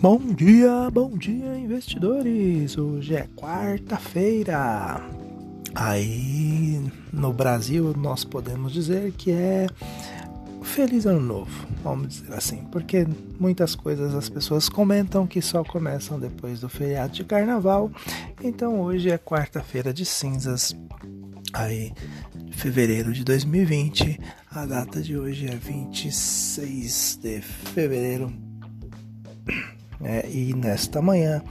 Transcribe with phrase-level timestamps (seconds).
[0.00, 2.78] Bom dia, bom dia, investidores!
[2.78, 4.98] Hoje é quarta-feira.
[5.74, 9.66] Aí no Brasil nós podemos dizer que é
[10.62, 13.06] feliz ano novo, vamos dizer assim, porque
[13.38, 17.90] muitas coisas as pessoas comentam que só começam depois do feriado de carnaval.
[18.42, 20.74] Então hoje é quarta-feira de cinzas.
[21.52, 21.92] Aí,
[22.52, 24.18] fevereiro de 2020,
[24.50, 28.32] a data de hoje é 26 de fevereiro
[30.02, 31.42] é, e nesta manhã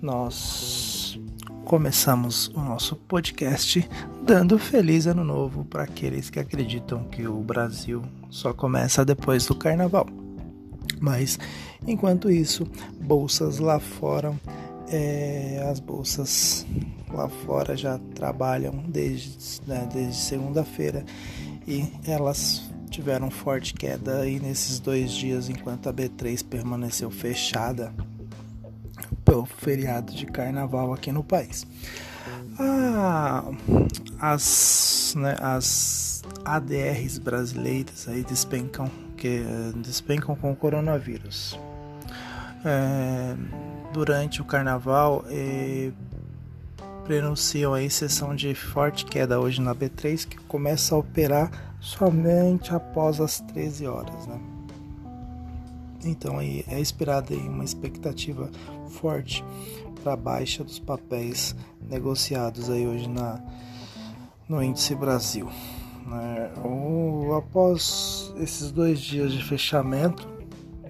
[0.00, 1.18] nós
[1.64, 3.88] começamos o nosso podcast
[4.24, 9.54] dando feliz ano novo para aqueles que acreditam que o Brasil só começa depois do
[9.54, 10.06] carnaval.
[11.00, 11.38] Mas
[11.86, 12.66] enquanto isso,
[13.00, 14.34] bolsas lá fora,
[14.88, 16.66] é, as bolsas
[17.12, 21.04] lá fora já trabalham desde, né, desde segunda-feira
[21.66, 27.92] e elas tiveram forte queda aí nesses dois dias enquanto a B3 permaneceu fechada
[29.24, 31.66] pelo feriado de carnaval aqui no país.
[32.58, 33.44] Ah,
[34.20, 39.42] as, né, as ADRs brasileiras aí despencam, que,
[39.76, 41.58] despencam com o coronavírus.
[42.64, 43.34] É,
[43.92, 45.90] durante o carnaval eh,
[47.04, 53.20] prenunciam a exceção de forte queda hoje na B3 que começa a operar somente após
[53.20, 54.40] as 13 horas, né?
[56.04, 58.50] Então aí é esperada uma expectativa
[58.88, 59.44] forte
[60.02, 61.54] para a baixa dos papéis
[61.88, 63.40] negociados aí hoje na
[64.48, 65.48] no índice Brasil.
[66.06, 66.52] Né?
[66.64, 70.28] O, após esses dois dias de fechamento,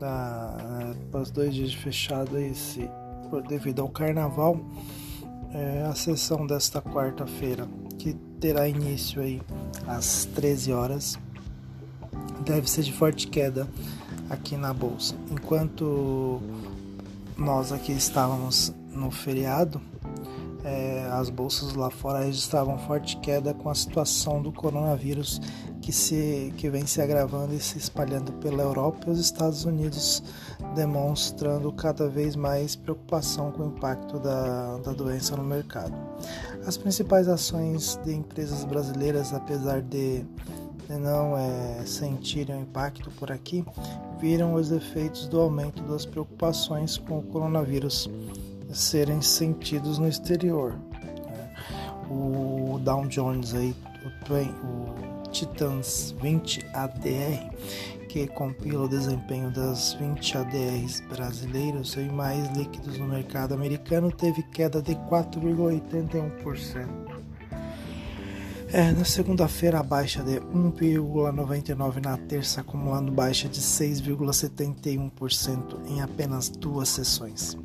[0.00, 0.56] da,
[1.08, 2.88] após dois dias de fechado esse
[3.48, 4.58] devido ao carnaval,
[5.54, 7.68] é, a sessão desta quarta-feira
[7.98, 9.40] que terá início aí
[9.86, 11.18] às 13 horas,
[12.44, 13.68] deve ser de forte queda
[14.28, 15.14] aqui na bolsa.
[15.30, 16.40] Enquanto
[17.36, 19.80] nós aqui estávamos no feriado,
[20.64, 25.40] é, as bolsas lá fora registravam forte queda com a situação do coronavírus
[25.82, 30.22] que, se, que vem se agravando e se espalhando pela Europa e os Estados Unidos,
[30.74, 35.92] demonstrando cada vez mais preocupação com o impacto da, da doença no mercado.
[36.64, 40.24] As principais ações de empresas brasileiras, apesar de
[40.88, 43.64] não é, sentirem o impacto por aqui,
[44.20, 48.08] viram os efeitos do aumento das preocupações com o coronavírus
[48.72, 50.74] serem sentidos no exterior.
[50.92, 51.54] Né?
[52.10, 55.01] O Dow Jones aí, o,
[55.32, 57.50] Titans 20 ADR,
[58.08, 64.42] que compila o desempenho das 20 ADRs brasileiros e mais líquidos no mercado americano, teve
[64.42, 67.22] queda de 4,81%.
[68.74, 76.88] É, na segunda-feira, baixa de 1,99%, na terça, acumulando baixa de 6,71% em apenas duas
[76.88, 77.58] sessões.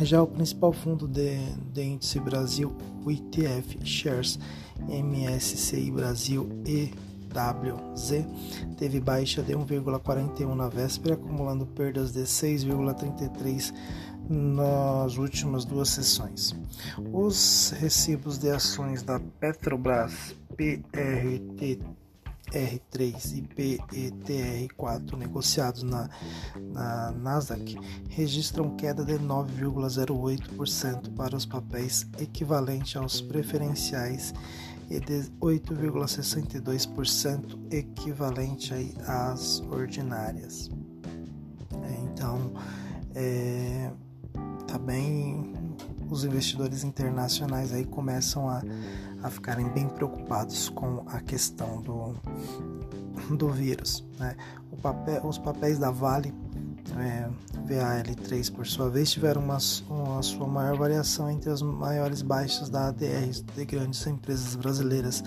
[0.00, 1.38] Já o principal fundo de,
[1.72, 4.38] de índice Brasil, o ETF Shares
[4.78, 8.26] MSCI Brasil EWZ,
[8.76, 13.72] teve baixa de 1,41 na véspera, acumulando perdas de 6,33
[14.28, 16.54] nas últimas duas sessões.
[17.12, 21.80] Os recibos de ações da Petrobras PRT
[22.52, 23.42] R3 e
[23.86, 26.10] PETR4 negociados na,
[26.72, 27.76] na Nasdaq
[28.08, 34.34] registram queda de 9,08% para os papéis equivalente aos preferenciais
[34.90, 40.68] e de 8,62% equivalente às ordinárias.
[41.82, 42.52] É, então,
[43.14, 43.90] é,
[44.66, 45.55] tá bem
[46.08, 48.62] os investidores internacionais aí começam a,
[49.22, 52.14] a ficarem bem preocupados com a questão do,
[53.36, 54.04] do vírus.
[54.18, 54.36] Né?
[54.82, 56.32] Papel, os papéis da Vale,
[56.98, 57.28] é,
[57.66, 59.56] VAL3 por sua vez, tiveram uma,
[59.88, 65.24] uma sua maior variação entre as maiores baixas da ADR de grandes empresas brasileiras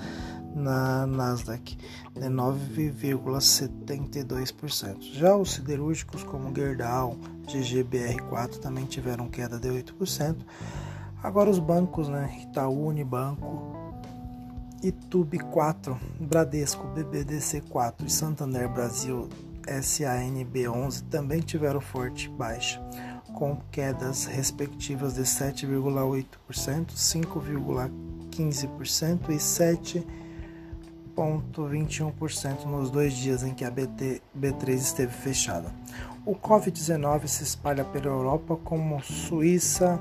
[0.55, 1.77] na Nasdaq,
[2.13, 5.13] de 9,72%.
[5.13, 7.17] Já os siderúrgicos como Gerdau,
[7.47, 10.37] GGBR4 também tiveram queda de 8%.
[11.21, 13.75] Agora os bancos, né, Itaú, Unibanco,
[14.81, 19.27] Itube 4, Bradesco, BBDC 4 e Santander Brasil
[19.81, 22.81] SANB 11 também tiveram forte baixa,
[23.33, 30.05] com quedas respectivas de 7,8%, 5,15% e 7
[31.19, 35.69] 0,21% nos dois dias em que a BT, B3 esteve fechada.
[36.25, 39.99] O Covid-19 se espalha pela Europa como Suíça,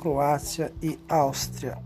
[0.00, 1.78] Croácia e Áustria,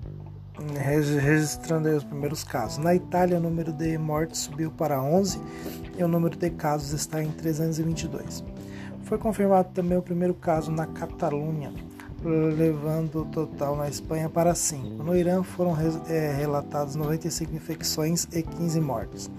[1.20, 2.78] registrando os primeiros casos.
[2.78, 5.40] Na Itália, o número de mortes subiu para 11
[5.96, 8.44] e o número de casos está em 322.
[9.04, 11.72] Foi confirmado também o primeiro caso na Catalunha,
[12.24, 15.02] levando o total na Espanha para 5.
[15.02, 15.76] No Irã foram
[16.08, 19.30] é, relatados 95 infecções e 15 mortes.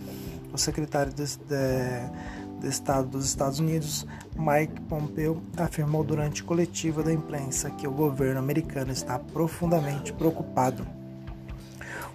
[0.52, 4.06] O secretário de, de, de Estado dos Estados Unidos,
[4.36, 10.86] Mike Pompeo, afirmou durante coletiva da imprensa que o governo americano está profundamente preocupado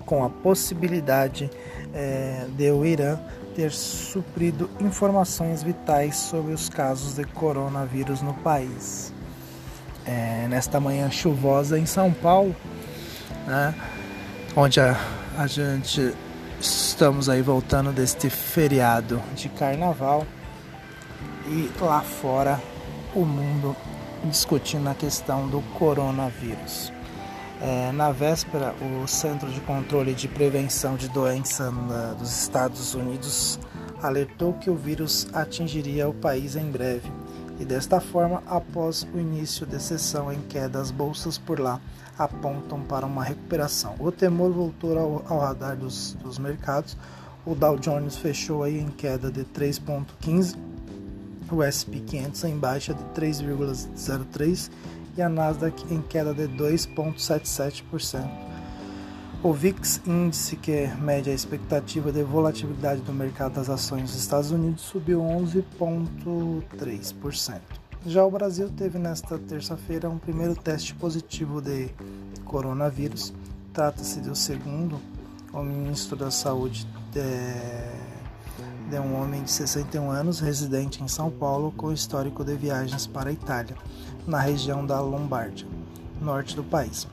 [0.08, 1.50] com a possibilidade
[1.92, 3.18] é, de o Irã
[3.58, 9.12] ter suprido informações vitais sobre os casos de coronavírus no país.
[10.06, 12.54] É, nesta manhã chuvosa em São Paulo,
[13.48, 13.74] né,
[14.54, 14.96] onde a,
[15.36, 16.14] a gente
[16.60, 20.24] estamos aí voltando deste feriado de carnaval
[21.48, 22.60] e lá fora
[23.12, 23.74] o mundo
[24.22, 26.92] discutindo a questão do coronavírus.
[27.60, 33.58] É, na véspera, o Centro de Controle de Prevenção de Doença na, dos Estados Unidos
[34.00, 37.10] alertou que o vírus atingiria o país em breve
[37.58, 41.80] e, desta forma, após o início de sessão em queda, as bolsas por lá
[42.16, 43.96] apontam para uma recuperação.
[43.98, 46.96] O temor voltou ao, ao radar dos, dos mercados.
[47.44, 50.56] O Dow Jones fechou aí em queda de 3,15,
[51.50, 54.70] o S&P 500 em baixa de 3,03
[55.18, 58.26] e a Nasdaq em queda de 2,77%.
[59.42, 64.50] O VIX, índice que mede a expectativa de volatilidade do mercado das ações dos Estados
[64.50, 67.60] Unidos, subiu 11,3%.
[68.06, 71.90] Já o Brasil teve nesta terça-feira um primeiro teste positivo de
[72.44, 73.34] coronavírus.
[73.72, 75.00] Trata-se do segundo.
[75.52, 77.20] O ministro da Saúde de,
[78.88, 83.28] de um homem de 61 anos, residente em São Paulo, com histórico de viagens para
[83.28, 83.76] a Itália
[84.26, 85.66] na região da Lombardia,
[86.20, 87.06] norte do país.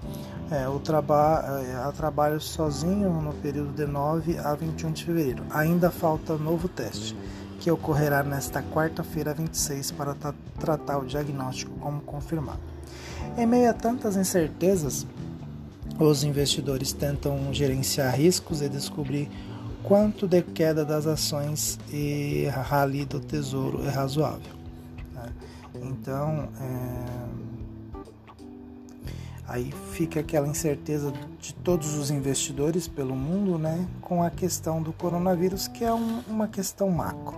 [0.49, 5.43] É, o traba é, trabalho sozinho no período de 9 a 21 de fevereiro.
[5.49, 7.15] Ainda falta novo teste,
[7.59, 12.59] que ocorrerá nesta quarta-feira 26 para tra tratar o diagnóstico como confirmado.
[13.37, 15.05] Em meio a tantas incertezas,
[15.99, 19.29] os investidores tentam gerenciar riscos e descobrir
[19.87, 24.55] quanto de queda das ações e rally do tesouro é razoável.
[25.75, 27.05] Então, é...
[29.47, 34.91] aí fica aquela incerteza de todos os investidores pelo mundo, né, com a questão do
[34.91, 37.37] coronavírus, que é um, uma questão macro.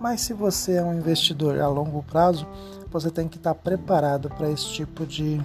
[0.00, 2.46] Mas se você é um investidor a longo prazo,
[2.90, 5.40] você tem que estar preparado para esse tipo de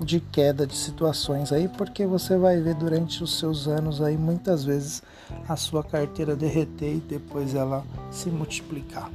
[0.00, 4.64] de queda de situações aí, porque você vai ver durante os seus anos aí muitas
[4.64, 5.02] vezes
[5.48, 9.10] a sua carteira derreter e depois ela se multiplicar.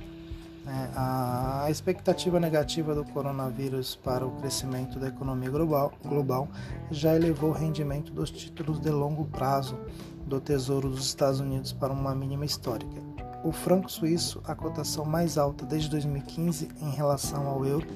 [0.64, 0.92] Né?
[0.96, 6.48] A expectativa negativa do coronavírus para o crescimento da economia global, global
[6.92, 9.78] já elevou o rendimento dos títulos de longo prazo
[10.26, 13.02] do Tesouro dos Estados Unidos para uma mínima histórica.
[13.44, 17.88] O franco suíço, a cotação mais alta desde 2015 em relação ao euro,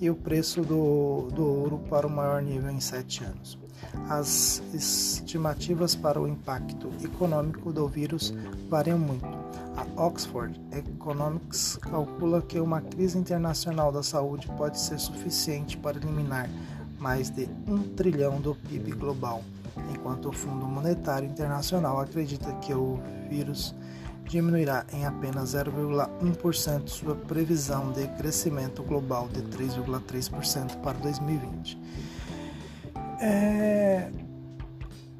[0.00, 3.58] e o preço do, do ouro para o maior nível em sete anos.
[4.08, 8.34] As estimativas para o impacto econômico do vírus
[8.68, 9.26] variam muito.
[9.76, 16.48] A Oxford Economics calcula que uma crise internacional da saúde pode ser suficiente para eliminar
[16.98, 19.42] mais de um trilhão do PIB global,
[19.94, 22.98] enquanto o Fundo Monetário Internacional acredita que o
[23.30, 23.74] vírus
[24.24, 31.78] diminuirá em apenas 0,1% sua previsão de crescimento global de 3,3% para 2020.
[33.20, 34.10] É,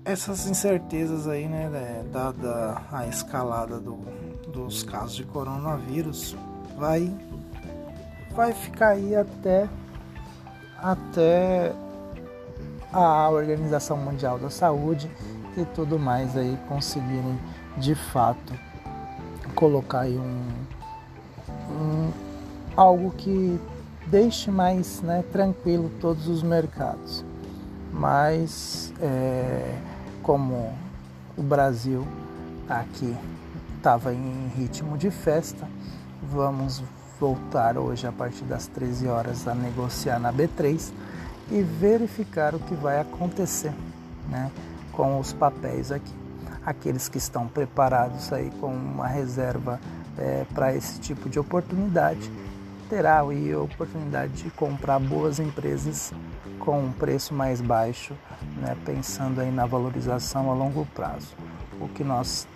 [0.05, 3.97] essas incertezas aí, né, né, dada a escalada do,
[4.53, 6.37] dos casos de coronavírus,
[6.77, 7.13] vai,
[8.31, 9.69] vai ficar aí até,
[10.79, 11.75] até
[12.93, 15.11] a Organização Mundial da Saúde
[15.57, 17.39] e tudo mais aí conseguirem
[17.77, 18.55] de fato
[19.59, 20.43] colocar aí um,
[21.73, 22.13] um
[22.77, 23.59] algo que
[24.07, 27.25] deixe mais né, tranquilo todos os mercados
[27.93, 29.75] mas é,
[30.23, 30.73] como
[31.37, 32.07] o Brasil
[32.69, 33.17] aqui
[33.77, 35.67] estava em ritmo de festa,
[36.23, 36.83] vamos
[37.19, 40.93] voltar hoje a partir das 13 horas a negociar na B3
[41.51, 43.73] e verificar o que vai acontecer
[44.29, 44.51] né,
[44.93, 46.28] com os papéis aqui.
[46.65, 49.81] Aqueles que estão preparados aí com uma reserva
[50.17, 52.31] é, para esse tipo de oportunidade
[52.89, 56.13] terá aí a oportunidade de comprar boas empresas
[56.59, 58.15] com um preço mais baixo,
[58.57, 61.35] né, pensando aí na valorização a longo prazo.
[61.81, 62.49] O que nós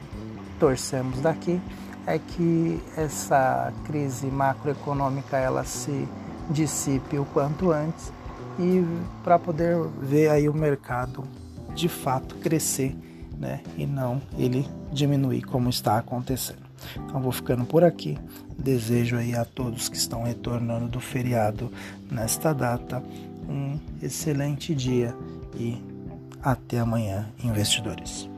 [0.59, 1.61] torcemos daqui
[2.07, 6.09] é que essa crise macroeconômica ela se
[6.51, 8.13] dissipe o quanto antes
[8.59, 8.85] e
[9.23, 11.25] para poder ver aí o mercado
[11.75, 12.95] de fato crescer,
[13.43, 16.63] né, e não ele diminuir como está acontecendo.
[16.97, 18.17] Então vou ficando por aqui.
[18.57, 21.71] Desejo aí a todos que estão retornando do feriado
[22.11, 23.03] nesta data
[23.49, 25.15] um excelente dia
[25.59, 25.77] e
[26.41, 28.32] até amanhã, investidores.